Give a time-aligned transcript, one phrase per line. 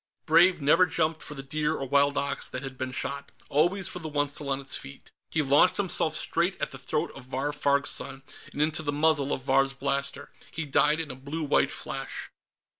[0.25, 3.99] _"Brave never jumped for the deer or wild ox that had been shot; always for
[3.99, 5.11] the one still on its feet.
[5.29, 9.31] He launched himself straight at the throat of Vahr Farg's son and into the muzzle
[9.31, 10.31] of Vahr's blaster.
[10.49, 12.31] He died in a blue white flash.